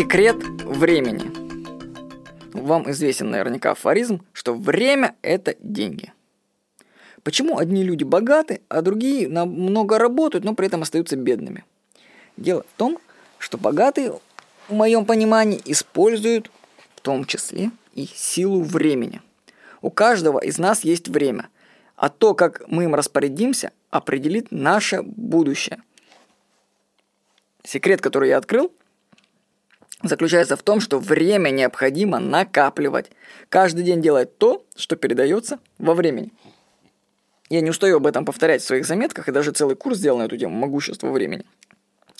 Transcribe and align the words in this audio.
Секрет 0.00 0.42
времени. 0.64 1.30
Вам 2.54 2.90
известен 2.90 3.30
наверняка 3.30 3.72
афоризм, 3.72 4.24
что 4.32 4.54
время– 4.54 5.14
это 5.20 5.56
деньги. 5.60 6.14
Почему 7.22 7.58
одни 7.58 7.84
люди 7.84 8.02
богаты, 8.02 8.62
а 8.70 8.80
другие 8.80 9.28
много 9.28 9.98
работают, 9.98 10.42
но 10.42 10.54
при 10.54 10.68
этом 10.68 10.80
остаются 10.80 11.16
бедными? 11.16 11.66
Дело 12.38 12.62
в 12.62 12.78
том, 12.78 12.96
что 13.36 13.58
богатые, 13.58 14.18
в 14.68 14.72
моем 14.72 15.04
понимании, 15.04 15.60
используют 15.66 16.50
в 16.96 17.02
том 17.02 17.26
числе 17.26 17.70
и 17.92 18.06
силу 18.06 18.62
времени. 18.62 19.20
У 19.82 19.90
каждого 19.90 20.38
из 20.38 20.56
нас 20.56 20.82
есть 20.82 21.08
время, 21.08 21.50
а 21.96 22.08
то, 22.08 22.32
как 22.32 22.62
мы 22.68 22.84
им 22.84 22.94
распорядимся, 22.94 23.70
определит 23.90 24.50
наше 24.50 25.02
будущее. 25.02 25.82
Секрет, 27.64 28.00
который 28.00 28.30
я 28.30 28.38
открыл, 28.38 28.72
заключается 30.02 30.56
в 30.56 30.62
том, 30.62 30.80
что 30.80 30.98
время 30.98 31.50
необходимо 31.50 32.18
накапливать. 32.18 33.10
Каждый 33.48 33.84
день 33.84 34.00
делать 34.00 34.38
то, 34.38 34.64
что 34.76 34.96
передается 34.96 35.58
во 35.78 35.94
времени. 35.94 36.32
Я 37.48 37.60
не 37.60 37.70
устаю 37.70 37.96
об 37.96 38.06
этом 38.06 38.24
повторять 38.24 38.62
в 38.62 38.66
своих 38.66 38.86
заметках, 38.86 39.28
и 39.28 39.32
даже 39.32 39.50
целый 39.50 39.76
курс 39.76 39.98
сделал 39.98 40.18
на 40.18 40.24
эту 40.24 40.36
тему 40.36 40.54
«Могущество 40.54 41.10
времени». 41.10 41.44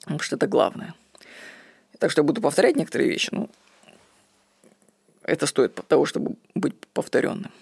Потому 0.03 0.21
что 0.21 0.37
это 0.37 0.47
главное. 0.47 0.95
Так 1.99 2.11
что 2.11 2.23
я 2.23 2.25
буду 2.25 2.41
повторять 2.41 2.77
некоторые 2.77 3.11
вещи, 3.11 3.29
ну, 3.31 3.49
это 5.23 5.47
стоит 5.47 5.75
того, 5.87 6.07
чтобы 6.07 6.37
быть 6.55 6.75
повторенным. 6.93 7.53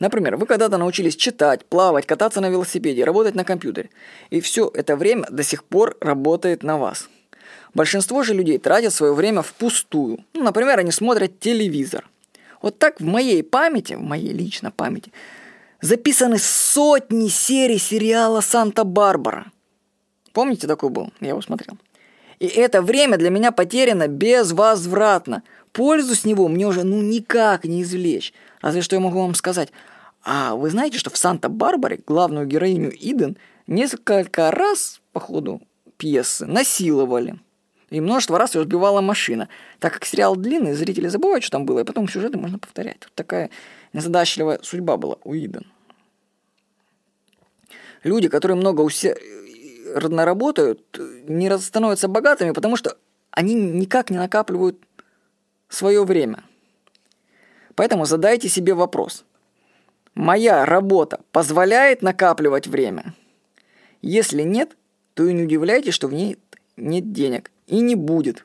Например, 0.00 0.36
вы 0.36 0.46
когда-то 0.46 0.78
научились 0.78 1.14
читать, 1.14 1.64
плавать, 1.64 2.06
кататься 2.06 2.40
на 2.40 2.48
велосипеде, 2.48 3.04
работать 3.04 3.34
на 3.34 3.44
компьютере. 3.44 3.90
И 4.30 4.40
все 4.40 4.70
это 4.72 4.96
время 4.96 5.26
до 5.30 5.42
сих 5.42 5.64
пор 5.64 5.96
работает 6.00 6.62
на 6.62 6.78
вас. 6.78 7.08
Большинство 7.74 8.22
же 8.22 8.34
людей 8.34 8.58
тратят 8.58 8.92
свое 8.92 9.14
время 9.14 9.42
впустую. 9.42 10.24
Ну, 10.34 10.42
например, 10.42 10.78
они 10.78 10.90
смотрят 10.90 11.38
телевизор. 11.38 12.08
Вот 12.62 12.78
так 12.78 13.00
в 13.00 13.04
моей 13.04 13.42
памяти, 13.42 13.94
в 13.94 14.02
моей 14.02 14.32
личной 14.32 14.70
памяти, 14.70 15.12
записаны 15.80 16.38
сотни 16.38 17.28
серий 17.28 17.78
сериала 17.78 18.40
«Санта-Барбара». 18.40 19.50
Помните, 20.32 20.66
такой 20.66 20.90
был? 20.90 21.12
Я 21.20 21.30
его 21.30 21.40
смотрел. 21.40 21.78
И 22.38 22.46
это 22.46 22.82
время 22.82 23.18
для 23.18 23.30
меня 23.30 23.52
потеряно 23.52 24.08
безвозвратно. 24.08 25.42
Пользу 25.72 26.14
с 26.14 26.24
него 26.24 26.48
мне 26.48 26.66
уже 26.66 26.84
ну 26.84 27.00
никак 27.02 27.64
не 27.64 27.82
извлечь. 27.82 28.32
Разве 28.60 28.82
что 28.82 28.96
я 28.96 29.00
могу 29.00 29.20
вам 29.20 29.34
сказать. 29.34 29.70
А 30.22 30.54
вы 30.54 30.70
знаете, 30.70 30.98
что 30.98 31.10
в 31.10 31.16
Санта-Барбаре 31.16 32.00
главную 32.06 32.46
героиню 32.46 32.92
Иден 32.94 33.36
несколько 33.66 34.50
раз 34.50 35.00
по 35.12 35.20
ходу 35.20 35.60
пьесы 35.96 36.46
насиловали. 36.46 37.38
И 37.90 38.00
множество 38.00 38.38
раз 38.38 38.54
ее 38.54 38.62
сбивала 38.62 39.00
машина. 39.00 39.48
Так 39.80 39.94
как 39.94 40.04
сериал 40.04 40.36
длинный, 40.36 40.74
зрители 40.74 41.08
забывают, 41.08 41.42
что 41.42 41.52
там 41.52 41.66
было, 41.66 41.80
и 41.80 41.84
потом 41.84 42.08
сюжеты 42.08 42.38
можно 42.38 42.58
повторять. 42.58 42.98
Вот 43.02 43.12
такая 43.14 43.50
незадачливая 43.92 44.60
судьба 44.62 44.96
была 44.96 45.16
у 45.24 45.34
Иден. 45.34 45.66
Люди, 48.04 48.28
которые 48.28 48.56
много 48.56 48.80
усердно 48.80 50.24
работают, 50.24 50.98
не 51.28 51.58
становятся 51.58 52.06
богатыми, 52.08 52.52
потому 52.52 52.76
что 52.76 52.96
они 53.32 53.54
никак 53.54 54.10
не 54.10 54.18
накапливают 54.18 54.78
свое 55.68 56.04
время. 56.04 56.44
Поэтому 57.74 58.04
задайте 58.04 58.48
себе 58.48 58.74
вопрос. 58.74 59.24
Моя 60.14 60.64
работа 60.64 61.20
позволяет 61.32 62.02
накапливать 62.02 62.66
время? 62.66 63.14
Если 64.00 64.42
нет, 64.42 64.76
то 65.14 65.24
и 65.24 65.32
не 65.32 65.42
удивляйтесь, 65.42 65.94
что 65.94 66.08
в 66.08 66.12
ней 66.12 66.38
нет 66.76 67.12
денег 67.12 67.50
и 67.70 67.80
не 67.80 67.94
будет. 67.94 68.44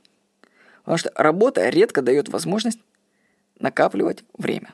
Потому 0.84 0.98
что 0.98 1.12
работа 1.16 1.68
редко 1.70 2.02
дает 2.02 2.30
возможность 2.30 2.80
накапливать 3.60 4.24
время. 4.38 4.74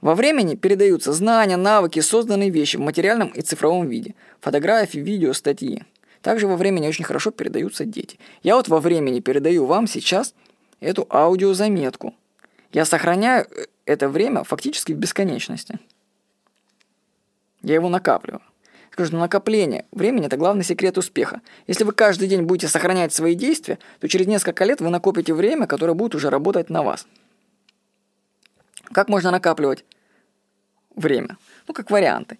Во 0.00 0.14
времени 0.14 0.56
передаются 0.56 1.12
знания, 1.12 1.56
навыки, 1.56 2.00
созданные 2.00 2.50
вещи 2.50 2.76
в 2.76 2.80
материальном 2.80 3.28
и 3.28 3.40
цифровом 3.40 3.88
виде, 3.88 4.14
фотографии, 4.40 4.98
видео, 4.98 5.32
статьи. 5.32 5.84
Также 6.20 6.46
во 6.46 6.56
времени 6.56 6.88
очень 6.88 7.04
хорошо 7.04 7.30
передаются 7.30 7.84
дети. 7.84 8.18
Я 8.42 8.56
вот 8.56 8.68
во 8.68 8.80
времени 8.80 9.20
передаю 9.20 9.64
вам 9.64 9.86
сейчас 9.86 10.34
эту 10.80 11.06
аудиозаметку. 11.08 12.14
Я 12.72 12.84
сохраняю 12.84 13.46
э, 13.46 13.66
это 13.84 14.08
время 14.08 14.44
фактически 14.44 14.92
в 14.92 14.96
бесконечности. 14.96 15.78
Я 17.62 17.74
его 17.76 17.88
накапливаю. 17.88 18.42
Что 19.04 19.16
накопление 19.16 19.84
времени– 19.92 20.26
это 20.26 20.38
главный 20.38 20.64
секрет 20.64 20.96
успеха. 20.96 21.42
Если 21.66 21.84
вы 21.84 21.92
каждый 21.92 22.28
день 22.28 22.42
будете 22.42 22.68
сохранять 22.68 23.12
свои 23.12 23.34
действия, 23.34 23.78
то 24.00 24.08
через 24.08 24.26
несколько 24.26 24.64
лет 24.64 24.80
вы 24.80 24.88
накопите 24.88 25.34
время, 25.34 25.66
которое 25.66 25.92
будет 25.92 26.14
уже 26.14 26.30
работать 26.30 26.70
на 26.70 26.82
вас. 26.82 27.06
Как 28.92 29.08
можно 29.08 29.30
накапливать 29.30 29.84
время? 30.94 31.36
Ну, 31.68 31.74
как 31.74 31.90
варианты. 31.90 32.38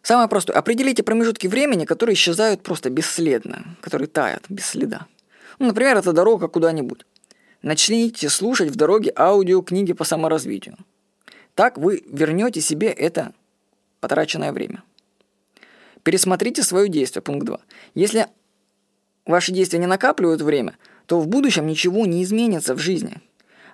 Самое 0.00 0.28
простое. 0.28 0.56
Определите 0.56 1.02
промежутки 1.02 1.46
времени, 1.46 1.84
которые 1.84 2.14
исчезают 2.14 2.62
просто 2.62 2.88
бесследно, 2.88 3.76
которые 3.82 4.08
тают 4.08 4.44
без 4.48 4.64
следа. 4.64 5.06
Ну, 5.58 5.66
например, 5.66 5.98
это 5.98 6.14
дорога 6.14 6.48
куда-нибудь. 6.48 7.04
Начните 7.60 8.30
слушать 8.30 8.70
в 8.70 8.76
дороге 8.76 9.12
аудиокниги 9.14 9.92
по 9.92 10.04
саморазвитию. 10.04 10.76
Так 11.54 11.76
вы 11.76 12.04
вернете 12.06 12.62
себе 12.62 12.88
это 12.88 13.32
потраченное 14.00 14.52
время. 14.52 14.82
Пересмотрите 16.02 16.62
свое 16.62 16.88
действие, 16.88 17.22
пункт 17.22 17.46
2. 17.46 17.58
Если 17.94 18.26
ваши 19.26 19.52
действия 19.52 19.78
не 19.78 19.86
накапливают 19.86 20.42
время, 20.42 20.76
то 21.06 21.20
в 21.20 21.26
будущем 21.28 21.66
ничего 21.66 22.06
не 22.06 22.22
изменится 22.22 22.74
в 22.74 22.78
жизни. 22.78 23.20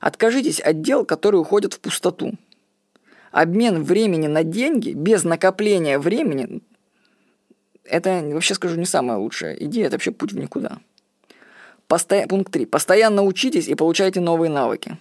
Откажитесь 0.00 0.60
от 0.60 0.82
дел, 0.82 1.04
которые 1.04 1.40
уходят 1.40 1.74
в 1.74 1.80
пустоту. 1.80 2.34
Обмен 3.30 3.82
времени 3.82 4.26
на 4.26 4.44
деньги 4.44 4.90
без 4.90 5.24
накопления 5.24 5.98
времени– 5.98 6.62
это, 7.84 8.22
вообще 8.32 8.54
скажу, 8.54 8.76
не 8.76 8.86
самая 8.86 9.18
лучшая 9.18 9.54
идея, 9.54 9.86
это 9.86 9.96
вообще 9.96 10.10
путь 10.10 10.32
в 10.32 10.38
никуда. 10.38 10.78
Посто... 11.86 12.26
Пункт 12.28 12.52
3. 12.52 12.66
Постоянно 12.66 13.22
учитесь 13.22 13.68
и 13.68 13.74
получайте 13.74 14.20
новые 14.20 14.50
навыки. 14.50 14.96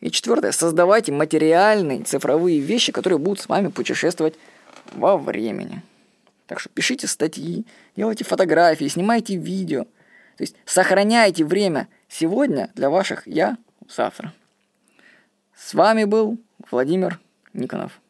И 0.00 0.10
четвертое. 0.10 0.52
Создавайте 0.52 1.12
материальные 1.12 2.02
цифровые 2.04 2.60
вещи, 2.60 2.92
которые 2.92 3.18
будут 3.18 3.40
с 3.40 3.48
вами 3.48 3.68
путешествовать 3.68 4.34
во 4.92 5.16
времени. 5.16 5.82
Так 6.46 6.60
что 6.60 6.68
пишите 6.68 7.06
статьи, 7.06 7.64
делайте 7.96 8.24
фотографии, 8.24 8.86
снимайте 8.88 9.36
видео. 9.36 9.84
То 10.36 10.42
есть 10.42 10.56
сохраняйте 10.64 11.44
время 11.44 11.88
сегодня 12.08 12.70
для 12.74 12.90
ваших 12.90 13.26
«я» 13.26 13.56
завтра. 13.88 14.32
С 15.56 15.74
вами 15.74 16.04
был 16.04 16.38
Владимир 16.70 17.20
Никонов. 17.52 18.00